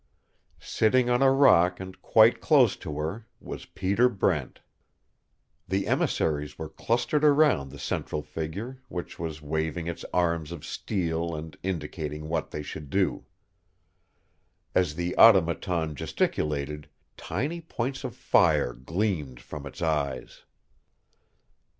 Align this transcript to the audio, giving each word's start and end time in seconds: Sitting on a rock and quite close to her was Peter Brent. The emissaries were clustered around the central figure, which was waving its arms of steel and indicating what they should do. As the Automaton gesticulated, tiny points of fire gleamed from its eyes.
Sitting 0.59 1.11
on 1.11 1.21
a 1.21 1.31
rock 1.31 1.79
and 1.79 2.01
quite 2.01 2.41
close 2.41 2.75
to 2.75 2.97
her 2.97 3.27
was 3.39 3.67
Peter 3.67 4.09
Brent. 4.09 4.61
The 5.67 5.85
emissaries 5.85 6.57
were 6.57 6.69
clustered 6.69 7.23
around 7.23 7.69
the 7.69 7.77
central 7.77 8.23
figure, 8.23 8.81
which 8.89 9.19
was 9.19 9.43
waving 9.43 9.85
its 9.85 10.03
arms 10.11 10.51
of 10.51 10.65
steel 10.65 11.35
and 11.35 11.55
indicating 11.61 12.29
what 12.29 12.49
they 12.49 12.63
should 12.63 12.89
do. 12.89 13.25
As 14.73 14.95
the 14.95 15.15
Automaton 15.17 15.93
gesticulated, 15.93 16.89
tiny 17.15 17.61
points 17.61 18.03
of 18.03 18.15
fire 18.15 18.73
gleamed 18.73 19.39
from 19.39 19.67
its 19.67 19.83
eyes. 19.83 20.45